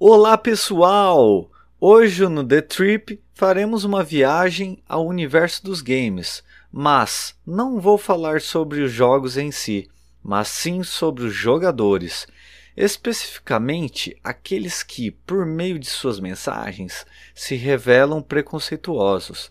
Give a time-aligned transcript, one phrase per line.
[0.00, 1.50] Olá pessoal!
[1.80, 8.40] Hoje no The Trip faremos uma viagem ao universo dos games, mas não vou falar
[8.40, 9.90] sobre os jogos em si,
[10.22, 12.28] mas sim sobre os jogadores,
[12.76, 17.04] especificamente aqueles que, por meio de suas mensagens,
[17.34, 19.50] se revelam preconceituosos.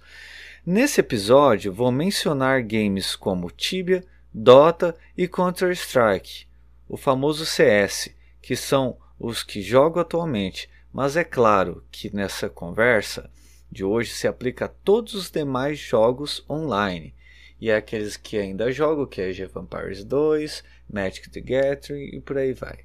[0.65, 4.01] Nesse episódio vou mencionar games como Tibia,
[4.33, 6.47] Dota e Counter-Strike,
[6.87, 13.29] o famoso CS, que são os que jogo atualmente, mas é claro que nessa conversa
[13.71, 17.13] de hoje se aplica a todos os demais jogos online
[17.59, 22.21] e é aqueles que ainda jogam, que é Age Vampires 2, Magic the Gathering e
[22.21, 22.79] por aí vai.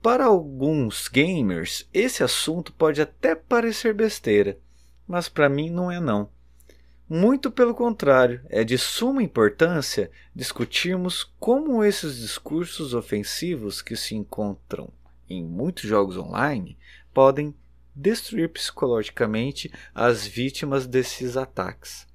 [0.00, 4.58] Para alguns gamers, esse assunto pode até parecer besteira,
[5.06, 6.28] mas para mim não é não.
[7.08, 14.90] Muito pelo contrário, é de suma importância discutirmos como esses discursos ofensivos que se encontram
[15.32, 16.78] em muitos jogos online
[17.12, 17.54] podem
[17.94, 22.06] destruir psicologicamente as vítimas desses ataques.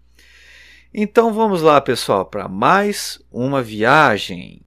[0.93, 4.61] Então vamos lá, pessoal, para mais uma viagem.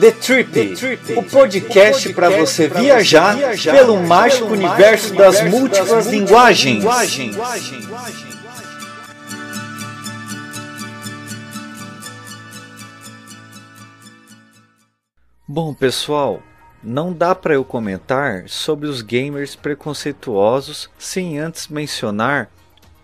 [0.00, 6.06] The Trip, The Trip o podcast para você viajar, viajar pelo mágico universo das múltiplas
[6.06, 6.82] linguagens.
[15.46, 16.42] Bom, pessoal,
[16.82, 22.50] não dá para eu comentar sobre os gamers preconceituosos sem antes mencionar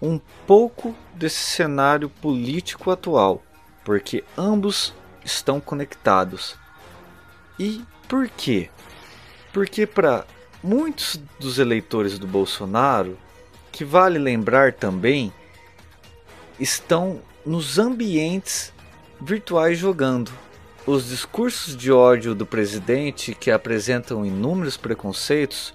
[0.01, 3.43] um pouco desse cenário político atual,
[3.85, 6.57] porque ambos estão conectados.
[7.59, 8.69] E por quê?
[9.53, 10.27] Porque para
[10.63, 13.19] muitos dos eleitores do Bolsonaro,
[13.73, 15.33] que vale lembrar também,
[16.59, 18.73] estão nos ambientes
[19.21, 20.33] virtuais jogando.
[20.87, 25.75] Os discursos de ódio do presidente, que apresentam inúmeros preconceitos,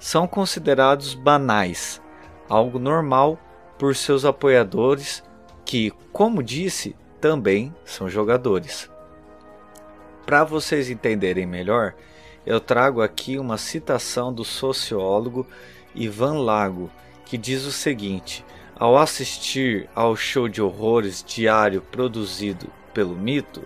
[0.00, 2.00] são considerados banais,
[2.48, 3.38] algo normal
[3.78, 5.22] por seus apoiadores,
[5.64, 8.90] que, como disse, também são jogadores.
[10.26, 11.94] Para vocês entenderem melhor,
[12.44, 15.46] eu trago aqui uma citação do sociólogo
[15.94, 16.90] Ivan Lago,
[17.24, 18.44] que diz o seguinte:
[18.74, 23.62] ao assistir ao show de horrores diário produzido pelo mito,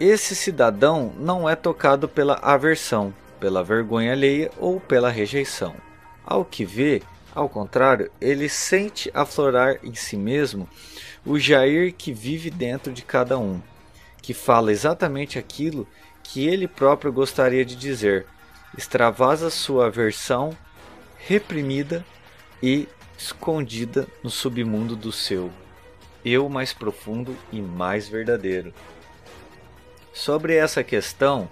[0.00, 5.74] esse cidadão não é tocado pela aversão, pela vergonha alheia ou pela rejeição.
[6.24, 7.02] Ao que vê,
[7.34, 10.66] ao contrário, ele sente aflorar em si mesmo
[11.26, 13.60] o Jair que vive dentro de cada um
[14.24, 15.86] que fala exatamente aquilo
[16.22, 18.26] que ele próprio gostaria de dizer,
[18.76, 20.56] extravasa sua versão
[21.18, 22.02] reprimida
[22.62, 25.52] e escondida no submundo do seu
[26.24, 28.72] eu mais profundo e mais verdadeiro.
[30.10, 31.46] Sobre essa questão,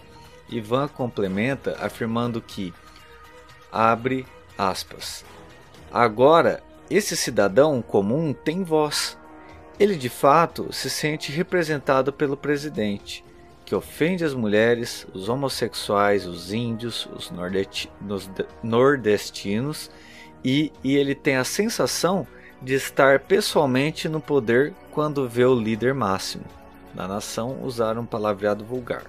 [0.48, 2.72] Ivan complementa afirmando que
[3.70, 5.26] abre aspas.
[5.92, 9.18] Agora, esse cidadão comum tem voz
[9.82, 13.24] ele de fato se sente representado pelo presidente,
[13.64, 17.32] que ofende as mulheres, os homossexuais, os índios, os
[18.62, 19.90] nordestinos
[20.44, 22.24] e, e ele tem a sensação
[22.60, 26.44] de estar pessoalmente no poder quando vê o líder máximo
[26.94, 29.02] da nação usar um palavreado vulgar.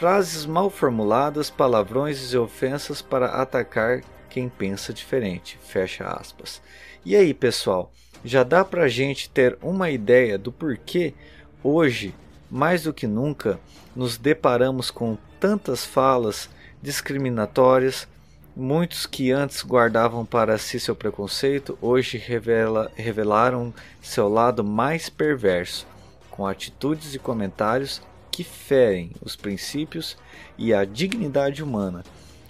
[0.00, 5.58] Frases mal formuladas, palavrões e ofensas para atacar quem pensa diferente.
[5.62, 6.60] Fecha aspas.
[7.04, 7.92] E aí, pessoal?
[8.24, 11.14] já dá para a gente ter uma ideia do porquê
[11.62, 12.14] hoje,
[12.50, 13.58] mais do que nunca,
[13.94, 16.48] nos deparamos com tantas falas
[16.82, 18.08] discriminatórias.
[18.56, 23.72] Muitos que antes guardavam para si seu preconceito, hoje revela, revelaram
[24.02, 25.86] seu lado mais perverso,
[26.30, 30.16] com atitudes e comentários que ferem os princípios
[30.56, 32.04] e a dignidade humana,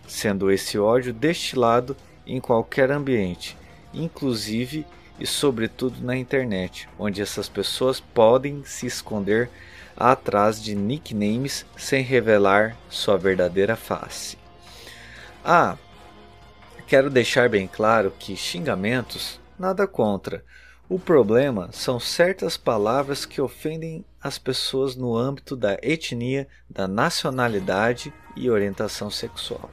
[0.06, 1.96] sendo esse ódio destilado
[2.26, 3.56] em qualquer ambiente,
[3.92, 4.86] inclusive
[5.18, 9.50] e, sobretudo, na internet, onde essas pessoas podem se esconder
[9.96, 14.38] atrás de nicknames sem revelar sua verdadeira face.
[15.44, 15.76] Ah,
[16.86, 20.44] quero deixar bem claro que xingamentos nada contra.
[20.88, 28.12] O problema são certas palavras que ofendem as pessoas no âmbito da etnia, da nacionalidade
[28.36, 29.70] e orientação sexual.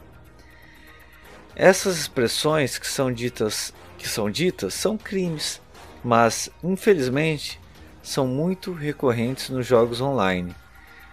[1.56, 5.60] Essas expressões que são ditas que são ditas são crimes,
[6.04, 7.60] mas infelizmente
[8.04, 10.56] são muito recorrentes nos jogos online.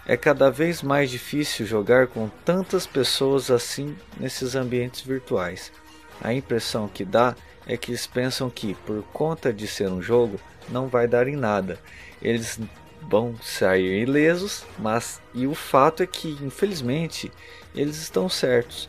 [0.07, 5.73] É cada vez mais difícil jogar com tantas pessoas assim nesses ambientes virtuais.
[6.21, 7.35] A impressão que dá
[7.67, 10.39] é que eles pensam que, por conta de ser um jogo,
[10.69, 11.79] não vai dar em nada.
[12.21, 12.61] Eles
[13.09, 17.31] vão sair ilesos, mas e o fato é que, infelizmente,
[17.75, 18.89] eles estão certos,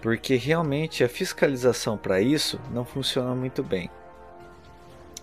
[0.00, 3.90] porque realmente a fiscalização para isso não funciona muito bem.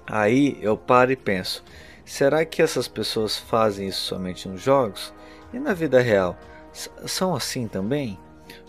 [0.08, 1.64] Aí eu paro e penso:
[2.04, 5.14] será que essas pessoas fazem isso somente nos jogos?
[5.54, 6.38] E na vida real,
[7.06, 8.18] são assim também?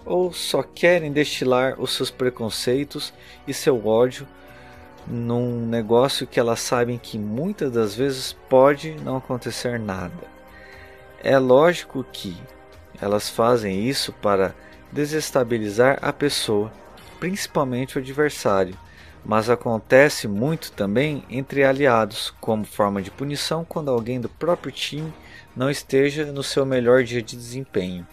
[0.05, 3.13] Ou só querem destilar os seus preconceitos
[3.47, 4.27] e seu ódio
[5.07, 10.29] num negócio que elas sabem que muitas das vezes pode não acontecer nada?
[11.23, 12.37] É lógico que
[13.01, 14.55] elas fazem isso para
[14.93, 16.73] desestabilizar a pessoa,
[17.19, 18.77] principalmente o adversário
[19.25, 25.13] mas acontece muito também entre aliados, como forma de punição quando alguém do próprio time
[25.55, 28.07] não esteja no seu melhor dia de desempenho.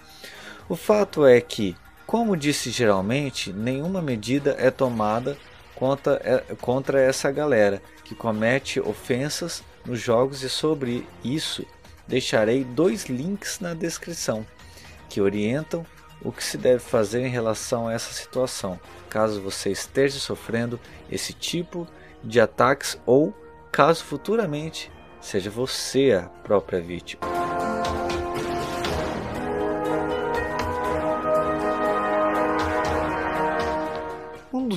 [0.67, 1.75] O fato é que,
[2.05, 5.37] como disse geralmente, nenhuma medida é tomada
[5.77, 11.65] contra, é, contra essa galera que comete ofensas nos jogos e sobre isso
[12.07, 14.45] deixarei dois links na descrição
[15.07, 15.85] que orientam
[16.21, 20.79] o que se deve fazer em relação a essa situação, caso você esteja sofrendo
[21.11, 21.87] esse tipo
[22.23, 23.33] de ataques ou
[23.71, 24.91] caso futuramente
[25.21, 27.46] seja você a própria vítima.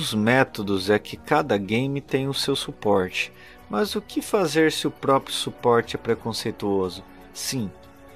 [0.01, 3.31] Dos métodos é que cada game tem o seu suporte,
[3.69, 7.03] mas o que fazer se o próprio suporte é preconceituoso?
[7.31, 7.69] Sim,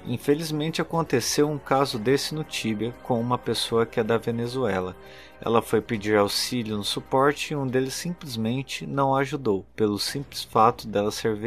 [0.04, 4.96] Infelizmente aconteceu um caso desse no Tibia com uma pessoa que é da Venezuela.
[5.40, 10.88] Ela foi pedir auxílio no suporte e um deles simplesmente não ajudou, pelo simples fato
[10.88, 11.38] dela ser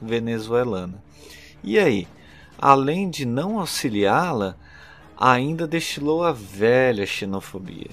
[0.00, 1.02] venezuelana.
[1.64, 2.06] E aí,
[2.56, 4.54] além de não auxiliá-la,
[5.18, 7.90] ainda destilou a velha xenofobia.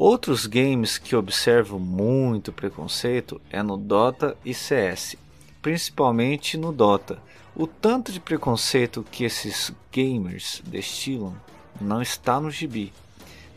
[0.00, 5.16] Outros games que observo muito preconceito é no Dota e CS,
[5.60, 7.20] principalmente no Dota
[7.52, 11.34] o tanto de preconceito que esses gamers destilam
[11.80, 12.92] não está no gibi.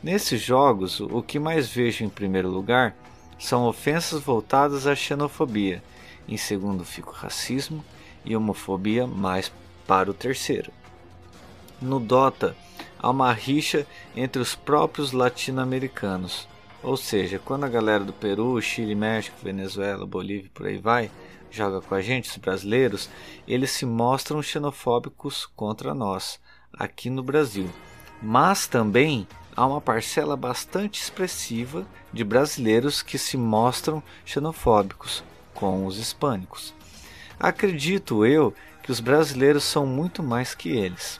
[0.01, 2.95] Nesses jogos, o que mais vejo em primeiro lugar
[3.37, 5.83] são ofensas voltadas à xenofobia,
[6.27, 7.85] em segundo fica o racismo
[8.25, 9.51] e homofobia mais
[9.85, 10.71] para o terceiro.
[11.79, 12.57] No Dota,
[13.01, 16.47] há uma rixa entre os próprios latino-americanos,
[16.83, 21.09] ou seja, quando a galera do Peru, Chile, México, Venezuela, Bolívia por aí vai
[21.51, 23.09] joga com a gente, os brasileiros,
[23.47, 26.39] eles se mostram xenofóbicos contra nós,
[26.73, 27.69] aqui no Brasil.
[28.21, 35.97] Mas também há uma parcela bastante expressiva de brasileiros que se mostram xenofóbicos com os
[35.97, 36.73] hispânicos.
[37.39, 41.19] Acredito eu que os brasileiros são muito mais que eles.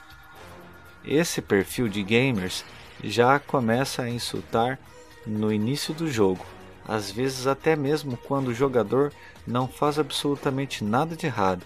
[1.04, 2.64] Esse perfil de gamers
[3.04, 4.80] já começa a insultar
[5.26, 6.46] no início do jogo,
[6.88, 9.12] às vezes até mesmo quando o jogador
[9.46, 11.66] não faz absolutamente nada de errado.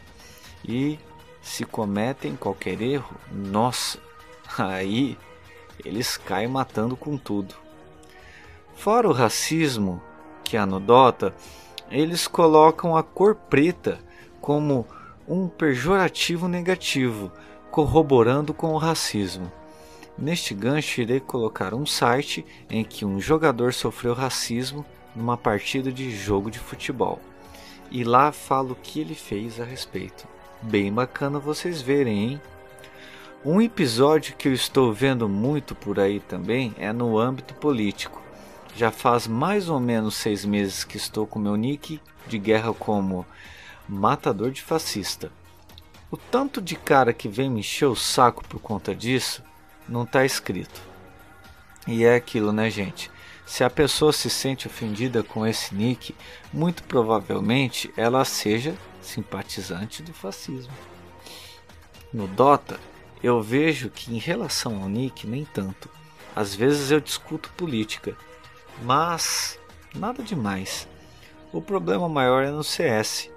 [0.64, 1.00] E
[1.42, 4.00] se cometem qualquer erro, nossa,
[4.58, 5.18] aí
[5.84, 7.56] eles caem matando com tudo.
[8.76, 10.02] Fora o racismo
[10.44, 11.34] que há no Dota,
[11.90, 14.00] eles colocam a cor preta
[14.42, 14.88] como
[15.28, 17.32] um pejorativo negativo,
[17.76, 19.52] corroborando com o racismo.
[20.18, 26.10] Neste gancho, irei colocar um site em que um jogador sofreu racismo numa partida de
[26.10, 27.20] jogo de futebol
[27.92, 30.26] e lá fala o que ele fez a respeito.
[30.62, 32.42] Bem bacana vocês verem, hein?
[33.44, 38.22] Um episódio que eu estou vendo muito por aí também é no âmbito político.
[38.74, 43.26] Já faz mais ou menos seis meses que estou com meu nick de guerra como
[43.86, 45.30] matador de fascista.
[46.16, 49.44] O tanto de cara que vem me encher o saco por conta disso
[49.86, 50.82] não está escrito.
[51.86, 53.12] E é aquilo, né, gente?
[53.46, 56.16] Se a pessoa se sente ofendida com esse nick,
[56.54, 60.72] muito provavelmente ela seja simpatizante do fascismo.
[62.14, 62.80] No Dota,
[63.22, 65.90] eu vejo que em relação ao nick, nem tanto.
[66.34, 68.16] Às vezes eu discuto política,
[68.84, 69.60] mas
[69.94, 70.88] nada demais.
[71.52, 73.35] O problema maior é no CS.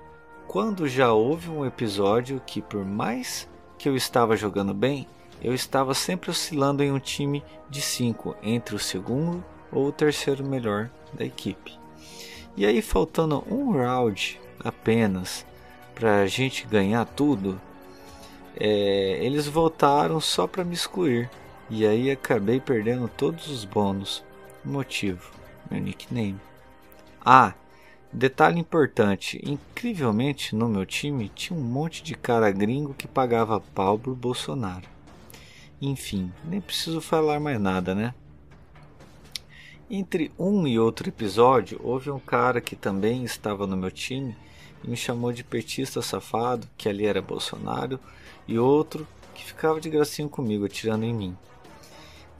[0.48, 5.06] Quando já houve um episódio que, por mais que eu estava jogando bem,
[5.42, 10.42] eu estava sempre oscilando em um time de 5 entre o segundo ou o terceiro
[10.42, 11.78] melhor da equipe.
[12.56, 15.44] E aí, faltando um round apenas
[15.94, 17.60] para a gente ganhar tudo,
[18.58, 21.28] é, eles voltaram só para me excluir.
[21.68, 24.24] E aí acabei perdendo todos os bônus.
[24.64, 25.30] Motivo:
[25.70, 26.40] meu nickname.
[27.22, 27.52] Ah,
[28.12, 33.98] Detalhe importante: incrivelmente no meu time tinha um monte de cara gringo que pagava pau
[33.98, 34.88] pro Bolsonaro.
[35.80, 38.14] Enfim, nem preciso falar mais nada, né?
[39.90, 44.36] Entre um e outro episódio, houve um cara que também estava no meu time
[44.82, 48.00] e me chamou de petista safado, que ali era Bolsonaro,
[48.46, 51.36] e outro que ficava de gracinha comigo, atirando em mim.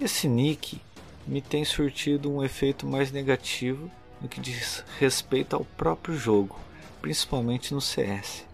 [0.00, 0.80] Esse nick
[1.26, 6.58] me tem surtido um efeito mais negativo no que diz respeito ao próprio jogo,
[7.00, 8.44] principalmente no CS.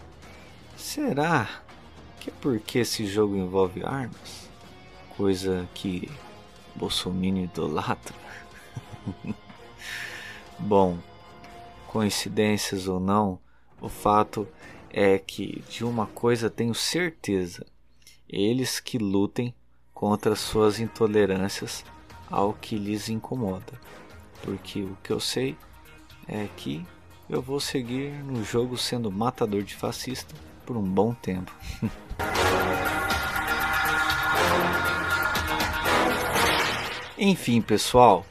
[0.77, 1.49] Será
[2.21, 4.49] que é porque esse jogo envolve armas?
[5.17, 6.11] Coisa que
[6.75, 8.15] Bolsonaro idolatra?
[10.59, 10.99] Bom,
[11.87, 13.39] coincidências ou não,
[13.81, 14.47] o fato
[14.91, 17.67] é que de uma coisa tenho certeza:
[18.29, 19.55] eles que lutem
[19.93, 21.85] contra suas intolerâncias
[22.31, 23.73] ao que lhes incomoda
[24.45, 25.57] porque o que eu sei
[26.29, 26.87] é que
[27.29, 30.35] eu vou seguir no jogo sendo matador de fascista
[30.67, 31.51] por um bom tempo.
[37.17, 38.27] Enfim, pessoal,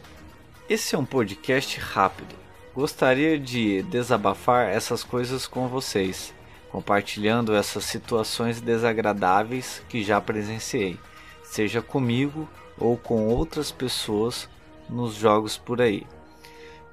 [0.69, 2.35] esse é um podcast rápido.
[2.75, 6.33] Gostaria de desabafar essas coisas com vocês,
[6.69, 10.99] compartilhando essas situações desagradáveis que já presenciei,
[11.43, 14.49] seja comigo ou com outras pessoas
[14.89, 16.05] nos jogos por aí.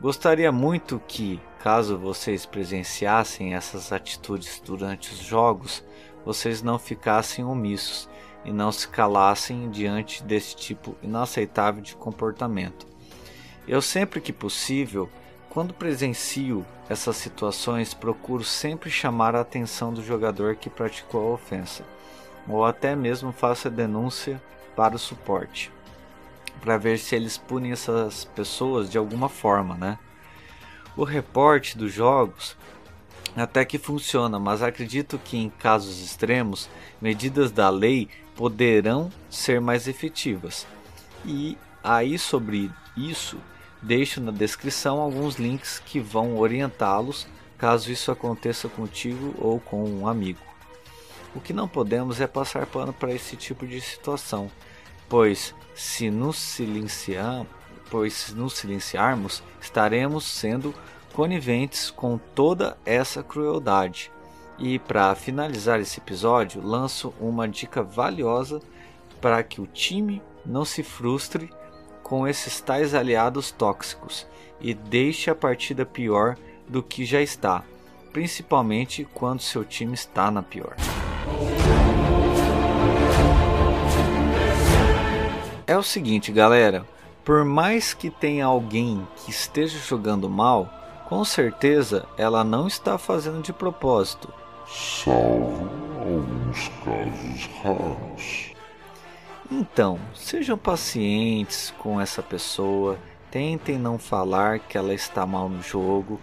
[0.00, 5.84] Gostaria muito que, caso vocês presenciassem essas atitudes durante os jogos,
[6.24, 8.08] vocês não ficassem omissos
[8.42, 12.86] e não se calassem diante desse tipo inaceitável de comportamento.
[13.68, 15.06] Eu sempre que possível,
[15.50, 21.84] quando presencio essas situações, procuro sempre chamar a atenção do jogador que praticou a ofensa,
[22.48, 24.42] ou até mesmo faço a denúncia
[24.74, 25.70] para o suporte
[26.60, 29.98] para ver se eles punem essas pessoas de alguma forma, né?
[30.96, 32.56] O reporte dos jogos
[33.36, 36.68] até que funciona, mas acredito que em casos extremos,
[37.00, 40.66] medidas da lei poderão ser mais efetivas.
[41.24, 43.38] E aí sobre isso,
[43.80, 47.26] deixo na descrição alguns links que vão orientá-los
[47.56, 50.40] caso isso aconteça contigo ou com um amigo.
[51.34, 54.50] O que não podemos é passar pano para esse tipo de situação
[55.10, 57.46] pois se nos silenciar,
[57.90, 60.74] pois se nos silenciarmos, estaremos sendo
[61.14, 64.12] coniventes com toda essa crueldade.
[64.58, 68.60] E para finalizar esse episódio, lanço uma dica valiosa
[69.22, 71.50] para que o time não se frustre
[72.02, 74.26] com esses tais aliados tóxicos
[74.60, 76.36] e deixe a partida pior
[76.68, 77.64] do que já está,
[78.12, 80.76] principalmente quando seu time está na pior.
[85.70, 86.84] É o seguinte, galera.
[87.24, 90.68] Por mais que tenha alguém que esteja jogando mal,
[91.08, 94.34] com certeza ela não está fazendo de propósito.
[94.66, 98.52] Salvo alguns casos raros.
[99.48, 102.98] Então, sejam pacientes com essa pessoa,
[103.30, 106.20] tentem não falar que ela está mal no jogo,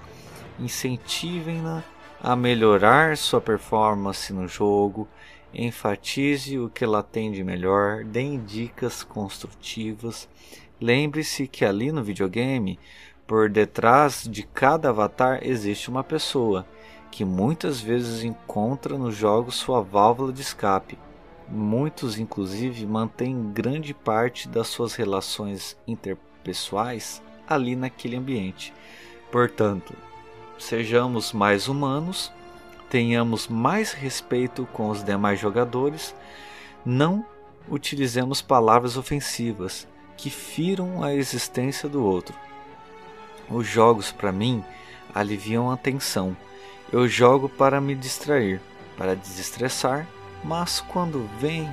[0.59, 1.85] incentivem-na
[2.21, 5.07] a melhorar sua performance no jogo
[5.57, 10.29] enfatize o que ela tem de melhor, dê dicas construtivas.
[10.79, 12.79] Lembre-se que ali no videogame,
[13.25, 16.65] por detrás de cada avatar existe uma pessoa
[17.09, 20.97] que muitas vezes encontra no jogo sua válvula de escape.
[21.49, 28.73] Muitos, inclusive, mantêm grande parte das suas relações interpessoais ali naquele ambiente.
[29.31, 29.95] Portanto,
[30.59, 32.31] sejamos mais humanos
[32.89, 36.15] tenhamos mais respeito com os demais jogadores,
[36.85, 37.25] não
[37.69, 42.35] utilizemos palavras ofensivas que firam a existência do outro.
[43.49, 44.63] Os jogos, para mim,
[45.13, 46.35] aliviam a tensão.
[46.91, 48.61] Eu jogo para me distrair,
[48.97, 50.07] para desestressar,
[50.43, 51.69] mas quando vem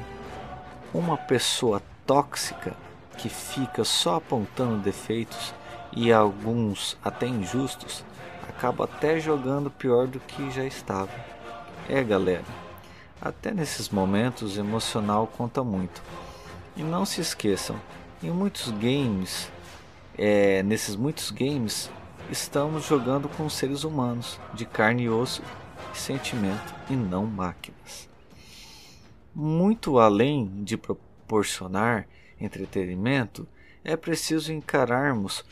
[0.92, 2.76] uma pessoa tóxica
[3.16, 5.54] que fica só apontando defeitos
[5.92, 8.04] e alguns até injustos,
[8.48, 11.12] acaba até jogando pior do que já estava.
[11.88, 12.44] É, galera,
[13.20, 16.02] até nesses momentos emocional conta muito.
[16.76, 17.80] E não se esqueçam,
[18.22, 19.50] em muitos games,
[20.16, 21.90] é, nesses muitos games,
[22.30, 25.42] estamos jogando com seres humanos, de carne e osso
[25.94, 28.08] e sentimento, e não máquinas.
[29.34, 32.06] Muito além de proporcionar
[32.40, 33.46] entretenimento,
[33.82, 35.44] é preciso encararmos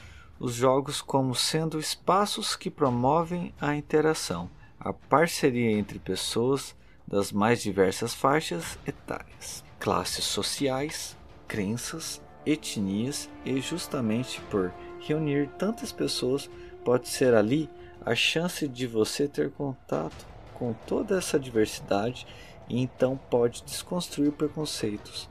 [0.42, 6.74] os jogos como sendo espaços que promovem a interação, a parceria entre pessoas
[7.06, 16.50] das mais diversas faixas etárias, classes sociais, crenças, etnias e justamente por reunir tantas pessoas
[16.84, 17.70] pode ser ali
[18.04, 22.26] a chance de você ter contato com toda essa diversidade
[22.68, 25.30] e então pode desconstruir preconceitos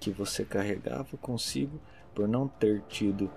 [0.00, 1.80] que você carregava consigo
[2.12, 3.30] por não ter tido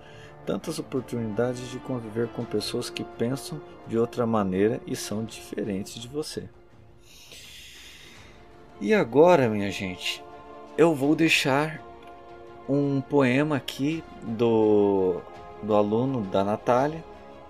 [0.46, 6.08] tantas oportunidades de conviver com pessoas que pensam de outra maneira e são diferentes de
[6.08, 6.50] você.
[8.80, 10.24] E agora, minha gente,
[10.78, 11.82] eu vou deixar
[12.68, 15.22] um poema aqui do,
[15.62, 17.04] do aluno da Natália,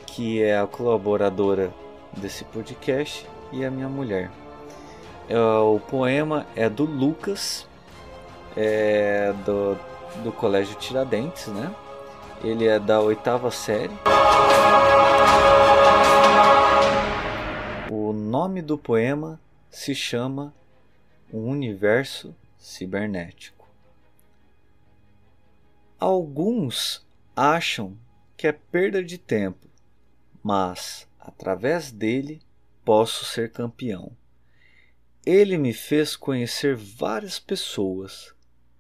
[0.06, 1.72] que é a colaboradora
[2.18, 4.30] desse podcast, e a minha mulher.
[5.30, 7.68] É, o poema é do Lucas,
[8.58, 9.78] é do,
[10.24, 11.74] do Colégio Tiradentes, né?
[12.44, 13.94] Ele é da oitava série.
[17.92, 20.52] O nome do poema se chama
[21.32, 23.70] Um Universo Cibernético.
[26.00, 27.06] Alguns
[27.36, 27.96] acham
[28.36, 29.68] que é perda de tempo,
[30.42, 32.42] mas através dele
[32.84, 34.12] posso ser campeão.
[35.24, 38.34] Ele me fez conhecer várias pessoas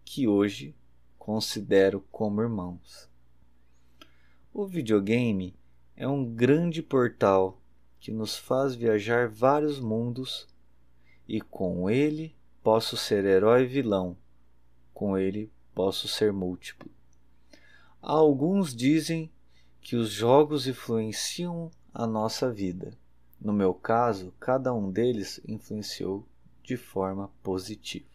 [0.03, 0.75] que hoje
[1.19, 3.10] considero como irmãos.
[4.53, 5.55] O videogame
[5.95, 7.61] é um grande portal
[8.01, 10.45] que nos faz viajar vários mundos
[11.25, 14.17] e com ele posso ser herói e vilão,
[14.93, 16.91] com ele posso ser múltiplo.
[18.01, 19.31] Alguns dizem
[19.79, 22.91] que os jogos influenciam a nossa vida.
[23.39, 26.27] No meu caso, cada um deles influenciou
[26.61, 28.05] de forma positiva.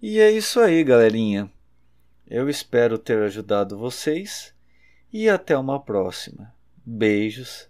[0.00, 1.50] E é isso aí, galerinha.
[2.28, 4.54] Eu espero ter ajudado vocês
[5.12, 6.54] e até uma próxima.
[6.84, 7.68] Beijos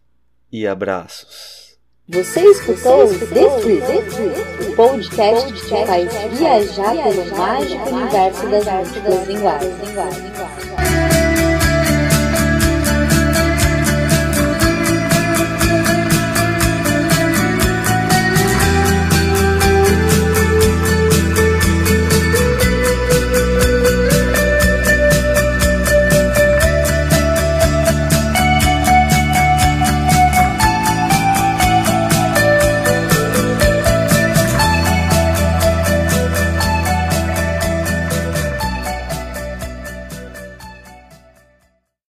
[0.50, 1.76] e abraços.
[2.08, 11.23] Você escutou o The o podcast que faz viajar pelo mágico universo das múltiplas linguagens.